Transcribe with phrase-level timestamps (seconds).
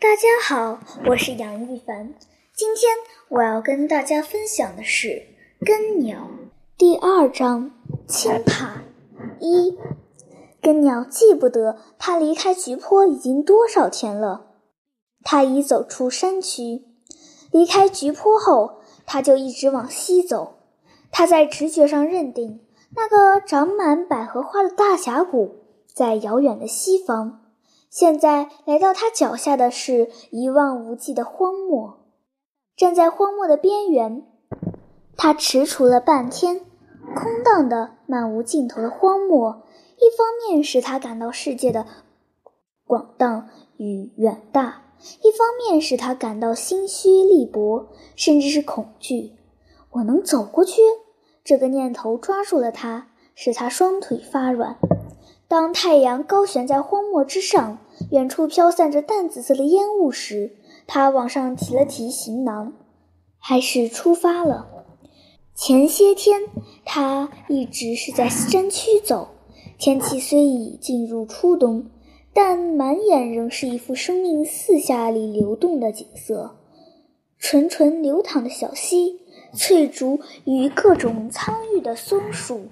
[0.00, 2.14] 大家好，我是杨一凡。
[2.54, 2.90] 今天
[3.28, 5.08] 我要跟大家分享的是
[5.60, 6.20] 《根鸟》
[6.78, 7.70] 第二章
[8.08, 8.80] “轻怕”
[9.40, 9.76] 一。
[10.62, 14.46] 根鸟记不得他离开菊坡已经多少天了，
[15.22, 16.82] 他已走出山区。
[17.52, 20.54] 离开菊坡后，他就一直往西走。
[21.12, 22.60] 他在直觉上认定，
[22.96, 25.56] 那个长满百合花的大峡谷
[25.92, 27.39] 在遥远的西方。
[27.90, 31.98] 现在来到他脚下的是一望无际的荒漠。
[32.76, 34.24] 站在荒漠的边缘，
[35.16, 36.60] 他踟蹰了半天。
[37.12, 39.64] 空荡的、漫无尽头的荒漠，
[39.96, 41.84] 一方面使他感到世界的
[42.86, 44.84] 广荡与远大，
[45.24, 49.32] 一方面使他感到心虚力薄，甚至是恐惧。
[49.90, 50.80] 我能走过去？
[51.42, 54.78] 这个念头抓住了他，使他双腿发软。
[55.50, 57.78] 当太阳高悬在荒漠之上，
[58.12, 60.52] 远处飘散着淡紫色的烟雾时，
[60.86, 62.72] 他往上提了提行囊，
[63.36, 64.68] 还是出发了。
[65.52, 66.42] 前些天
[66.84, 69.30] 他一直是在山区走，
[69.76, 71.90] 天气虽已进入初冬，
[72.32, 76.58] 但满眼仍是一幅生命四下里流动的景色：
[77.40, 79.18] 纯纯流淌的小溪、
[79.52, 82.66] 翠竹与各种苍郁的松树。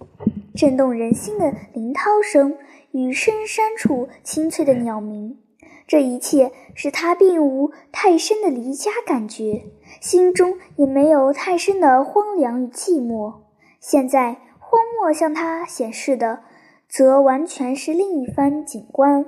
[0.55, 2.57] 震动人心的林涛声
[2.93, 5.39] 与深山处清脆的鸟鸣，
[5.87, 9.67] 这一切使他并无太深的离家感觉，
[10.01, 13.35] 心中也没有太深的荒凉与寂寞。
[13.81, 16.41] 现在荒漠向他显示的，
[16.89, 19.27] 则完全是另一番景观：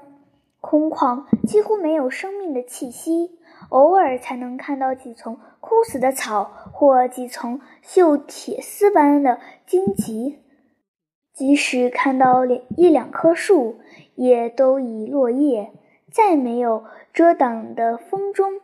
[0.61, 10.41] 空旷，几乎没有生命的气息，偶尔才能看到几丛枯死的草或几丛锈铁丝般的荆棘。
[11.41, 13.77] 即使看到两一两棵树，
[14.15, 15.73] 也都已落叶，
[16.13, 18.61] 再没有遮挡的风中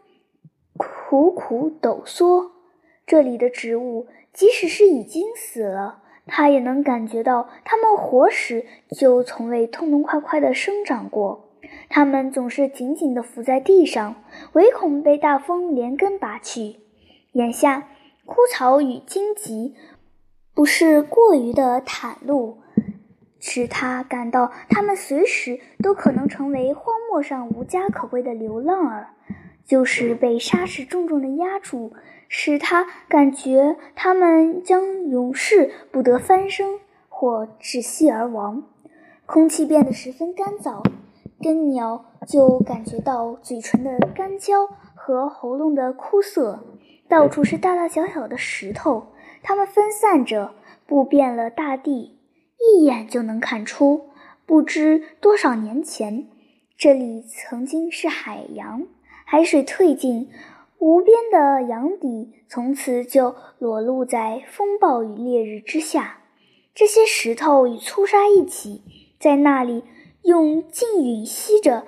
[0.77, 2.51] 苦苦抖缩。
[3.07, 11.49] 这里的植物，即使是已经死了，他也能感觉到它们活时就从未痛痛快快地生长过。
[11.89, 14.17] 它们总是紧紧地伏在地上，
[14.53, 16.77] 唯恐被大风连根拔去。
[17.33, 17.89] 眼下，
[18.27, 19.75] 枯草与荆棘
[20.55, 22.59] 不是过于的袒露。
[23.39, 29.11] 使他感到，他们随时都可能成为荒漠上无家可归的流浪儿，
[29.65, 31.93] 就是被沙石重重的压住，
[32.29, 38.65] 使他感觉他们将永世不得翻身或窒息而亡。
[39.27, 40.85] 空气变得十分干燥，
[41.43, 46.65] 根鸟就感觉到嘴唇的干焦和喉咙的枯涩。
[47.09, 49.09] 到处是大大小小的石头，
[49.43, 50.55] 它们分散着，
[50.87, 52.16] 布遍了大地。
[52.59, 54.11] 一眼就能看出，
[54.45, 56.29] 不知多少年前，
[56.77, 58.87] 这里曾经是海洋。
[59.25, 60.29] 海水退尽，
[60.79, 66.21] 无边的洋底从此就裸露在风暴与烈日之下。
[66.75, 68.83] 这些石头与粗沙一起，
[69.19, 69.83] 在那里
[70.23, 71.87] 用静允吸着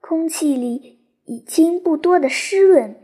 [0.00, 2.96] 空气里已经不多的湿润。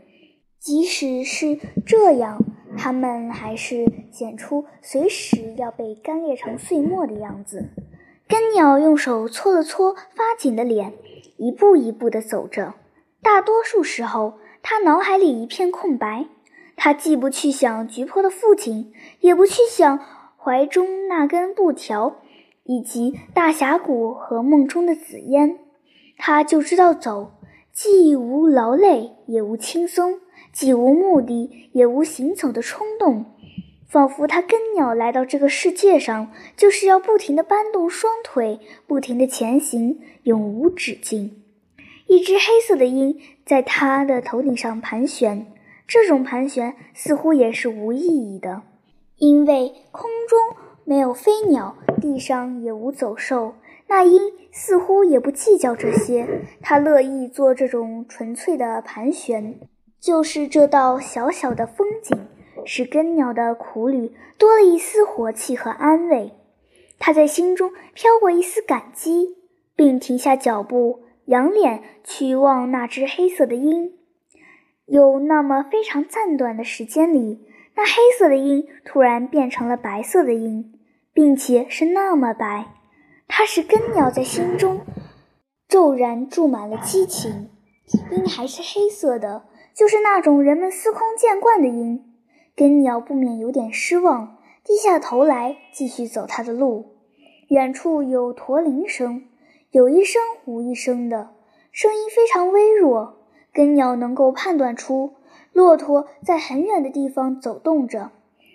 [0.57, 2.43] 即使是这样。
[2.77, 7.69] 它们还是显出随时要被干裂成碎末的样子。
[8.27, 10.93] 根鸟用手搓了搓发紧的脸，
[11.37, 12.73] 一步一步地走着。
[13.21, 16.25] 大多数时候，他脑海里一片空白。
[16.75, 19.99] 他既不去想菊坡的父亲，也不去想
[20.37, 22.17] 怀中那根布条，
[22.63, 25.57] 以及大峡谷和梦中的紫烟。
[26.17, 27.31] 他就知道走，
[27.71, 30.19] 既无劳累，也无轻松。
[30.55, 33.25] 既无目的，也无行走的冲动，
[33.89, 41.43] 仿佛他跟鸟来到这个世界上，就是要不停地搬动双腿，不停地前行，永无止境。
[42.07, 45.45] 一只黑色的鹰在他的头顶上盘旋，
[45.85, 48.61] 这种盘旋似乎也是无意义的，
[49.17, 50.39] 因为空中
[50.85, 53.55] 没有飞鸟，地上也无走兽。
[53.87, 54.21] 那鹰
[54.53, 56.25] 似乎也不计较这些，
[56.61, 59.59] 它乐意做这种纯粹的盘旋。
[60.05, 62.27] 就是这道小小的风景，
[62.63, 66.31] 使根鸟的苦旅多了一丝活气和安慰。
[66.99, 69.35] 他在心中飘过一丝感激，
[69.75, 73.93] 并停下脚步，仰脸去望那只黑色的鹰。
[74.85, 77.43] 有那么非常暂短的时间里，
[77.73, 80.71] 那黑色的鹰突然变成了白色的鹰，
[81.15, 82.67] 并且是那么白，
[83.27, 84.81] 它使根鸟在心中
[85.67, 87.49] 骤然注满了激情。
[88.11, 89.45] 鹰还是黑色的。
[89.75, 92.01] 就是那种人们司空见惯的鹰，
[92.55, 96.95] 根鸟不免有点失望，低下头来继续走他的路。
[97.49, 99.25] 远处有驼铃声，
[99.71, 101.31] 有一声无一声的
[101.73, 103.17] 声音非常微弱。
[103.53, 105.15] 根鸟能够判断出
[105.51, 108.11] 骆驼在很远的地方走动着。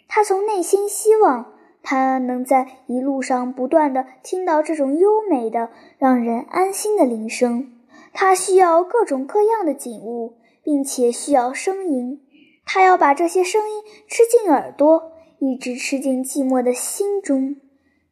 [0.09, 1.53] 他从内心希望，
[1.83, 7.73] 他能在一路上不断的听到这种优美的、让人安心的铃声。
[8.13, 10.35] 他需要各种各样的景物，
[10.71, 12.21] 并且需要声音。
[12.65, 17.57] 他要把这些声音吃进耳朵，一直吃进寂寞的心中。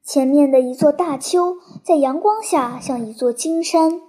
[0.03, 4.01] 前面的一座大丘，在阳光下像一座金山。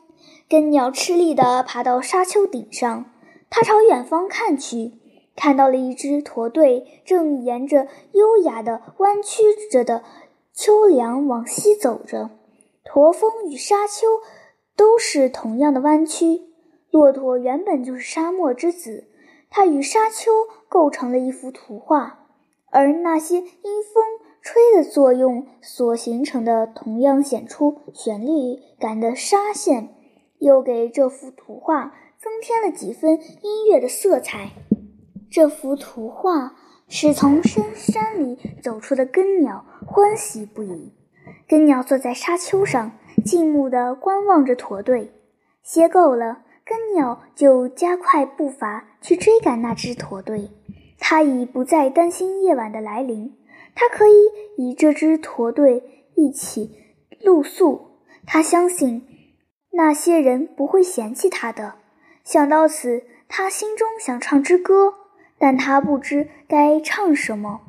[0.49, 3.05] 根鸟吃力地爬到沙丘顶上，
[3.51, 4.93] 它朝远方看去，
[5.35, 10.01] 看到了一支驼队正沿着优雅的弯曲着的
[10.55, 12.31] 丘梁往西走着。
[12.83, 14.07] 驼峰与沙丘
[14.75, 16.48] 都是同样的弯曲。
[16.91, 19.07] 骆驼原本就是沙漠之子，
[19.49, 20.31] 它与沙丘
[20.67, 22.27] 构成了一幅图画，
[22.71, 24.03] 而那些因风
[24.41, 29.95] 吹的作用所形成的同样显出旋律感的沙线。
[30.39, 34.51] 又给这幅图画增添了几分音乐的色彩。
[35.29, 36.55] 这幅图画
[36.87, 40.93] 使从深山里走出的根鸟欢喜不已。
[41.45, 42.93] 根鸟坐在沙丘上，
[43.25, 45.11] 静穆地观望着驼队。
[45.61, 50.51] 歇够了，根鸟就加快步伐去追赶那只驼队。
[50.99, 53.35] 它已不再担心夜晚的来临，
[53.73, 54.13] 它可以
[54.59, 55.81] 与这支驼队
[56.13, 56.75] 一起
[57.21, 58.03] 露宿。
[58.27, 59.07] 它相信。
[59.71, 61.75] 那些人不会嫌弃他的。
[62.23, 64.93] 想到此，他心中想唱支歌，
[65.39, 67.61] 但他不知该唱什么。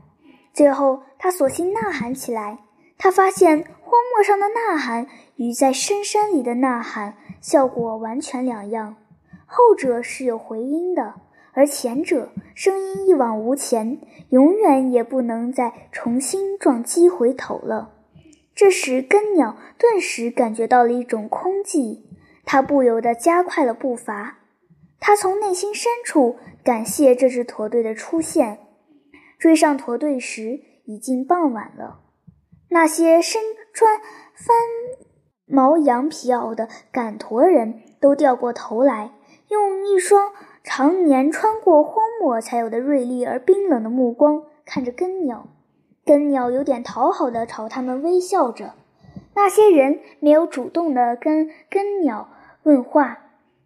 [0.53, 2.59] 最后，他索性呐喊起来。
[2.99, 5.07] 他发现荒漠上的呐喊
[5.37, 8.97] 与在深山里的呐喊效果完全两样，
[9.47, 11.15] 后者是有回音的，
[11.53, 17.97] 而前者声音一往无前，永远也不能再重新撞击回头了。
[18.55, 22.03] 这时，根鸟顿时感觉到了一种空寂，
[22.45, 24.39] 它不由得加快了步伐。
[24.99, 28.59] 它从内心深处感谢这支驼队的出现。
[29.39, 32.01] 追上驼队时，已经傍晚了。
[32.69, 33.41] 那些身
[33.73, 33.99] 穿
[34.35, 34.55] 翻
[35.51, 39.11] 毛羊皮袄的赶驼人都掉过头来，
[39.49, 40.31] 用一双
[40.63, 45.49] 常年穿过荒漠才有的锐利而冰冷的目光看着根鸟。
[46.05, 48.75] 根鸟有点讨好的朝他们微笑着，
[49.35, 52.29] 那些人没有主动的跟根鸟
[52.63, 53.19] 问话。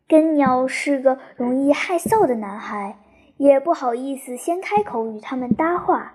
[0.06, 2.98] 根鸟是个容易害臊的男孩，
[3.38, 6.14] 也不好意思先开口与他们搭话。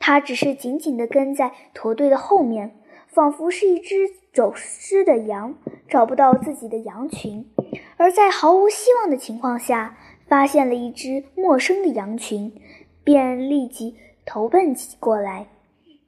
[0.00, 2.76] 他只是紧紧地跟在驼队的后面，
[3.08, 3.96] 仿佛是一只
[4.32, 5.54] 走失的羊，
[5.88, 7.50] 找不到自己的羊群，
[7.96, 12.52] 而在毫无希望的情况下，发现了一只陌生的羊群，
[13.02, 15.48] 便立即投奔起过来。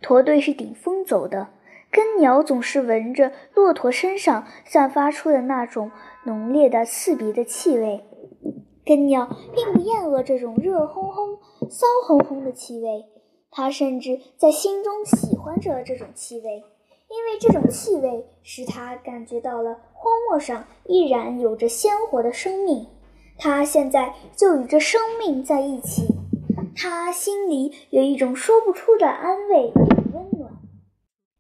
[0.01, 1.49] 驼队是顶风走的，
[1.91, 5.91] 根鸟总是闻着骆驼身上散发出的那种
[6.25, 8.05] 浓烈的刺鼻的气味。
[8.85, 11.39] 根鸟并不厌恶这种热烘烘、
[11.69, 13.05] 骚烘烘的气味，
[13.51, 16.65] 它甚至在心中喜欢着这种气味，
[17.11, 22.87] 因为这种气味使他感觉到了荒漠上依然有着鲜活的生命。
[23.37, 26.07] 他现在就与这生命在一起。
[26.77, 30.53] 他心里有一种说不出的安慰与温暖。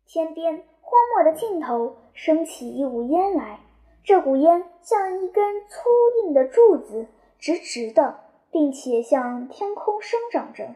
[0.07, 3.61] 天边荒漠的尽头升起一股烟来，
[4.03, 5.79] 这股烟像一根粗
[6.25, 7.07] 硬的柱子，
[7.39, 8.19] 直直的，
[8.51, 10.75] 并且向天空生长着。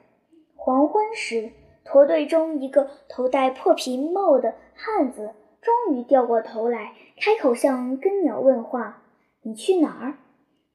[0.55, 1.51] 黄昏时，
[1.85, 9.03] 驼队中一个头戴破皮帽的汉子终于掉过头来，开口向根鸟问话
[9.43, 10.15] ：“你去哪儿？”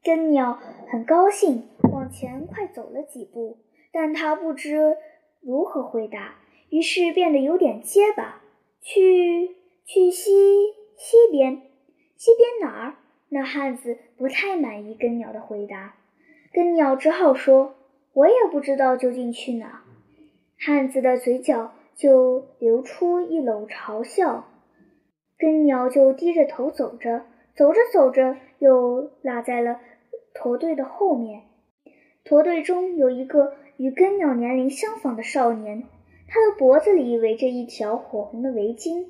[0.01, 3.57] 根鸟很高兴，往前快走了几步。
[3.91, 4.97] 但他不知
[5.41, 6.35] 如何回答，
[6.69, 8.41] 于是变得有点结巴。
[8.81, 10.31] 去去西
[10.95, 11.63] 西边，
[12.15, 12.95] 西边哪儿？
[13.29, 15.95] 那汉子不太满意根鸟的回答，
[16.53, 17.75] 根鸟只好说
[18.13, 19.83] ：“我也不知道究竟去哪。”
[20.59, 24.45] 汉子的嘴角就流出一篓嘲笑，
[25.37, 27.25] 根鸟就低着头走着，
[27.55, 29.79] 走着走着又落在了
[30.33, 31.43] 驼队的后面。
[32.23, 33.55] 驼队中有一个。
[33.79, 35.85] 与根鸟年龄相仿的少年，
[36.27, 39.05] 他的脖子里围着一条火红的围巾，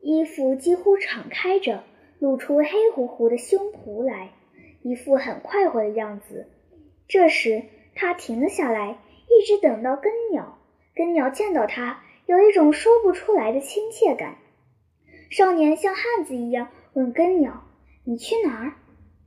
[0.00, 1.84] 衣服几乎敞开着，
[2.18, 4.32] 露出黑乎乎的胸脯来，
[4.82, 6.48] 一副很快活的样子。
[7.06, 7.62] 这时，
[7.94, 8.98] 他停了下来，
[9.28, 10.58] 一直等到根鸟。
[10.94, 14.36] 根鸟见到他，有一种说不出来的亲切感。
[15.30, 17.64] 少年像汉子一样问根鸟
[18.04, 18.72] ：“你去哪儿？”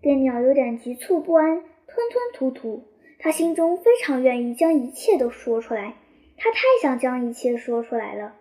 [0.01, 2.83] 根鸟有点局促不安，吞吞吐吐。
[3.17, 5.95] 他心中非常愿意将一切都说出来，
[6.37, 8.35] 他太想将一切说出来了。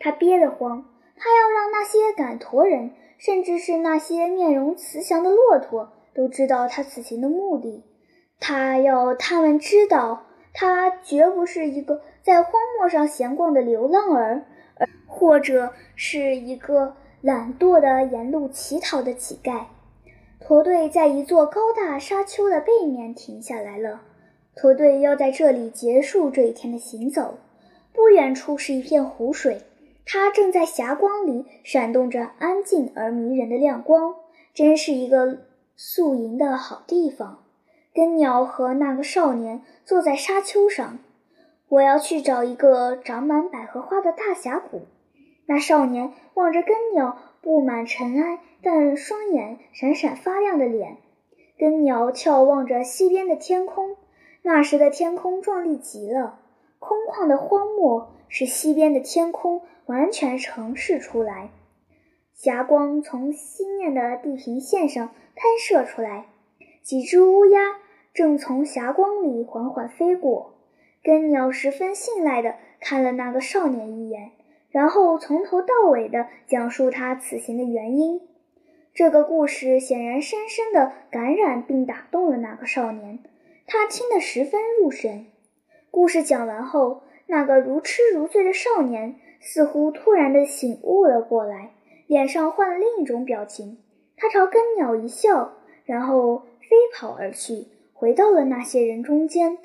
[0.00, 0.84] 他憋得慌，
[1.16, 7.84] 他要让那些赶驼人，甚至是那些面容慈祥的骆驼，都知道他此行的目的。
[8.40, 14.46] 他要他们知道，他绝不是一个在荒漠上闲逛的流浪儿，
[15.06, 19.64] 或者是一个懒惰的沿路乞讨的乞丐。
[20.40, 24.02] 驼队在一座高大沙丘的背面停下来了。
[24.54, 27.38] 驼队要在这里结束这一天的行走。
[27.92, 29.62] 不远处是一片湖水，
[30.04, 34.16] 它正在霞光里闪动着安静而迷人的亮光，
[34.52, 35.38] 真是一个
[35.76, 37.43] 宿营的好地方。
[37.94, 40.98] 根鸟和那个少年坐在沙丘上。
[41.68, 44.82] 我要去找一个长满百合花的大峡谷。
[45.46, 50.96] 那少年望着根鸟布满尘埃但双眼闪闪发亮的脸。
[51.56, 53.96] 根鸟眺望着西边的天空。
[54.42, 56.40] 那时的天空壮丽极了，
[56.78, 61.50] 空旷的荒漠使西边的天空完全呈现出来。
[62.34, 66.26] 霞光从西面的地平线上喷射出来，
[66.82, 67.76] 几只乌鸦。
[68.14, 70.54] 正从霞光里缓缓飞过，
[71.02, 74.30] 根鸟十分信赖地看了那个少年一眼，
[74.70, 78.20] 然后从头到尾地讲述他此行的原因。
[78.94, 83.18] 这个故事显然深深地感染并打动了那个少年，
[83.66, 85.26] 他听得十分入神。
[85.90, 91.72] 故事讲完后，那个如痴如醉的少年似乎突然地醒悟了过来，
[92.06, 93.78] 脸上换了另一种表情。
[94.16, 95.54] 他朝根鸟一笑，
[95.84, 97.66] 然后飞跑而去。
[97.94, 99.56] 回到了那些人中间，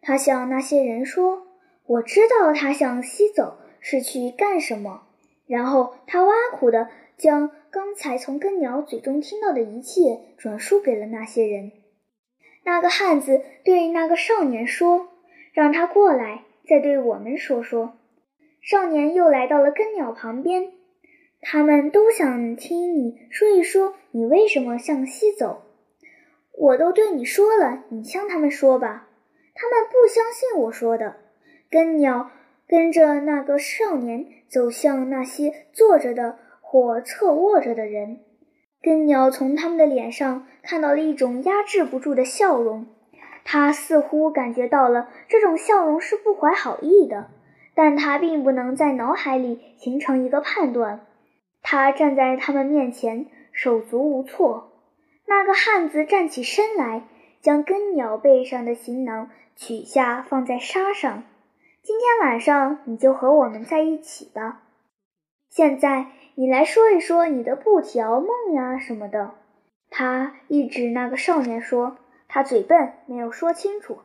[0.00, 1.48] 他向那些人说
[1.84, 5.02] ：“我知道他向西走是去干什么。”
[5.48, 11.72] 然后他挖苦地将刚才从根鸟嘴中听到的一切转述给了那些人。
[12.64, 15.08] 那个汉子对那个少年说
[15.52, 17.94] ：“让他过来，再对我们说说。”
[18.60, 20.72] 少年又来到了根鸟旁边，
[21.40, 25.62] 他们都想听你说一说，你为什么向西走。
[26.60, 29.08] 我都对你说了，你向他们说吧。
[29.54, 31.16] 他们不相信我说的。
[31.70, 32.30] 根鸟
[32.66, 38.20] 跟着那个少年走向那些坐着的或侧卧着的人。
[38.82, 42.86] 根鸟从他们的脸上看到了一种压制不住的笑容。
[43.44, 47.30] 他似乎感觉到了这种笑容是不怀好意的，
[47.74, 51.06] 但他并不能在脑海里形成一个判断。
[51.62, 54.67] 他站在他们面前，手足无措。
[55.28, 57.02] 那个汉子站起身来，
[57.42, 61.22] 将根鸟背上的行囊取下，放在沙上。
[61.82, 64.62] 今天晚上你就和我们在一起吧。
[65.50, 69.34] 现在你来说一说你的布条梦呀什么的。
[69.90, 73.98] 他一指那个少年说：“他嘴笨，没有说清楚。”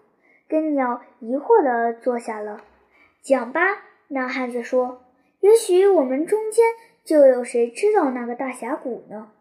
[0.50, 2.62] 根鸟疑惑地坐下了。
[3.22, 3.62] 讲吧，
[4.10, 5.04] 那汉子说
[5.40, 6.66] ：“也许我们中间
[7.06, 9.32] 就有谁知道那个大峡谷呢？”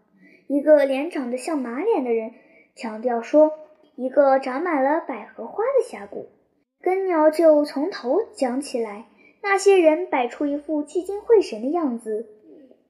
[0.52, 2.32] 一个脸长得像马脸的人
[2.76, 3.52] 强调说
[3.96, 6.28] ：“一个长满了百合花的峡谷。”
[6.82, 9.06] 根鸟就从头讲起来。
[9.40, 12.26] 那些人摆出一副聚精会神的样子，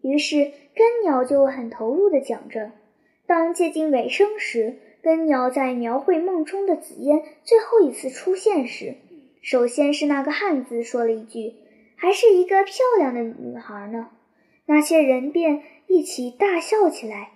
[0.00, 2.73] 于是根鸟就很投入地讲着。
[3.28, 8.97] 当接近尾声时，根鸟在描绘梦中的紫烟最后一次出现时，
[9.40, 11.54] 首先是那个汉子说了一句
[11.95, 14.09] ：“还是一个漂亮的女孩呢。”
[14.66, 17.31] 那些人便一起大笑起来。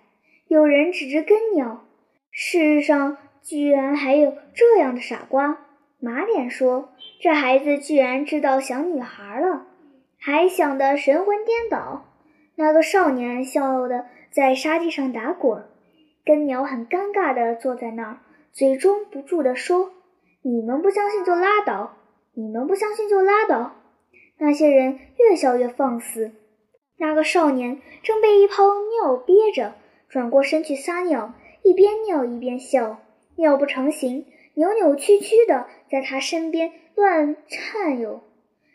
[0.49, 1.85] 有人指着根鸟，
[2.31, 5.59] 世上居然还有这样的傻瓜！
[5.99, 9.67] 马脸说：“这孩子居然知道想女孩了，
[10.21, 12.05] 还想得神魂颠倒。”
[12.55, 15.65] 那个少年笑得在沙地上打滚。
[16.25, 18.19] 根鸟很尴尬地坐在那儿，
[18.53, 19.91] 嘴中不住地说
[20.43, 21.97] ：“你们不相信就拉倒，
[22.35, 23.75] 你们不相信就拉倒。”
[24.39, 26.31] 那些人越笑越放肆。
[26.99, 28.63] 那个少年正被一泡
[29.03, 29.75] 尿憋着。
[30.09, 32.99] 转过身去撒尿，一边尿一边笑，
[33.35, 38.21] 尿不成形，扭扭曲曲的在他身边乱颤悠。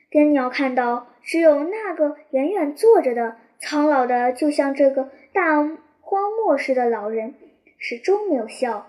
[0.09, 5.63] 根鸟看到只有那个远远坐着的苍老的，就像这个大
[6.01, 7.35] 荒漠似的老人，
[7.77, 8.88] 始终没有笑。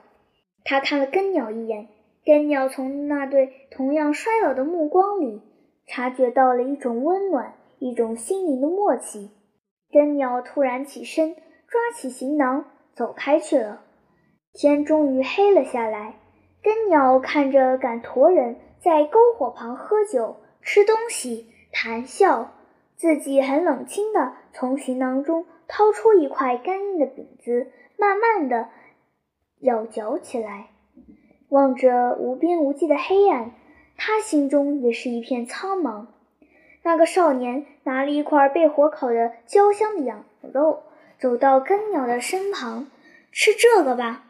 [0.65, 1.87] 他看了根鸟一眼，
[2.25, 5.41] 根鸟从那对同样衰老的目光里，
[5.87, 9.31] 察觉到了一种温暖，一种心灵的默契。
[9.93, 11.37] 根鸟突然起身。
[11.73, 13.81] 抓起行囊走开去了。
[14.53, 16.17] 天终于黑了下来。
[16.63, 22.53] 根鸟看着赶驼人在篝火旁喝酒、吃东西、谈笑，
[22.99, 28.69] 自己很冷清地从行囊中掏出一块干硬的饼子，慢慢地
[29.61, 30.67] 咬嚼起来。
[31.49, 33.53] 望着无边无际的黑暗，
[33.97, 36.09] 他心中也是一片苍茫。
[36.83, 40.83] 那个少年拿了一块被火烤的焦香的羊肉。
[41.23, 42.89] 走到根鸟的身旁，
[43.31, 44.25] 吃这个吧。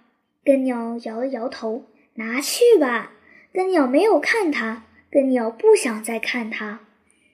[0.44, 3.12] 根鸟摇了摇头：“拿去吧。”
[3.50, 6.80] 根鸟没有看他，根鸟不想再看他。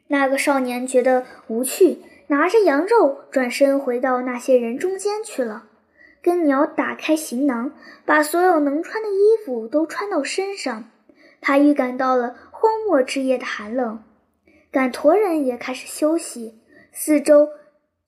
[0.07, 1.99] 那个少年觉得无趣，
[2.29, 5.65] 拿着羊肉转身回到那些人中间去了。
[6.23, 7.73] 根鸟打开行囊，
[8.05, 10.89] 把所有能穿的衣服都穿到身上。
[11.41, 14.05] 他预感到了荒漠之夜的寒冷。
[14.71, 16.61] 赶驼人也开始休息，
[16.93, 17.49] 四周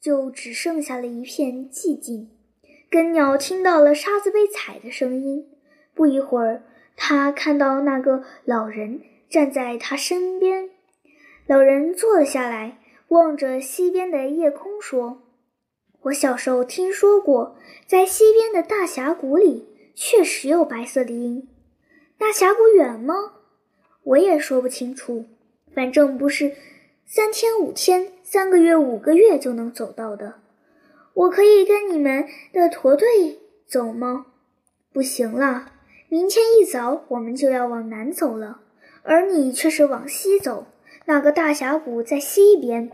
[0.00, 2.30] 就只剩下了一片寂静。
[2.90, 5.46] 根鸟听到了沙子被踩的声音。
[5.94, 6.62] 不一会儿，
[6.96, 10.70] 他看到那个老人站在他身边。
[11.46, 12.78] 老人坐了下来，
[13.08, 15.22] 望着西边的夜空说
[16.02, 21.48] ：“我小时候听说过，在西边的大峡谷里确实有白色的鹰。
[22.18, 23.14] 那峡谷远吗？
[24.02, 25.26] 我也说不清楚。”
[25.72, 26.56] 反正不是
[27.06, 30.34] 三天五天、三个月五个月就能走到的。
[31.14, 34.26] 我可以跟你们的驼队走吗？
[34.92, 35.72] 不行了，
[36.08, 38.60] 明天一早我们就要往南走了，
[39.02, 40.68] 而你却是往西走。
[41.06, 42.88] 那个大峡谷在西边。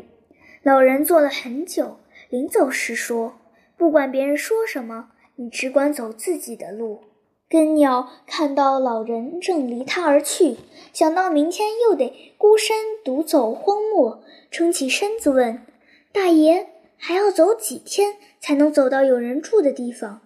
[0.62, 1.98] 老人坐了很久，
[2.30, 3.38] 临走时说
[3.76, 7.00] ：“不管别人说什么，你只管走自己的路。”
[7.48, 10.56] 根鸟看到老人正离他而去，
[10.92, 15.64] 想到明天又得孤身独走荒漠，撑起身子问
[16.12, 20.22] ：“大爷，还要走几天才能走到有人住的地方？”“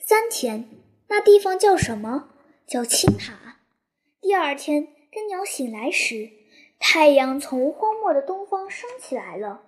[0.00, 0.68] 三天。
[1.08, 2.30] ”“那地方叫什么
[2.66, 3.58] ？”“叫青塔。”
[4.22, 6.30] 第二天，根鸟醒来时，
[6.78, 9.60] 太阳从荒漠的东方升起来了，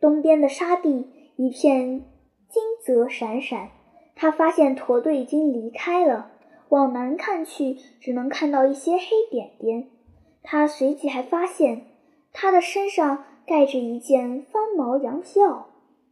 [0.00, 2.04] 东边的沙地一片
[2.48, 3.70] 金泽闪闪。
[4.20, 6.32] 他发现驼队已经离开了，
[6.70, 9.86] 往南看去，只能看到一些黑点点。
[10.42, 11.86] 他随即还发现，
[12.32, 15.66] 他的身上盖着一件翻毛羊皮袄，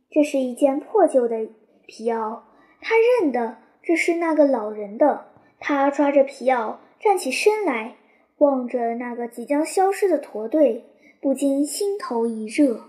[0.08, 1.48] 这是一件破旧的
[1.86, 2.42] 皮袄。
[2.80, 5.26] 他认得这是那个老人的。
[5.58, 7.96] 他抓着皮袄站起身来，
[8.38, 10.84] 望着那个即将消失的驼队，
[11.21, 12.82] 不禁心头一热。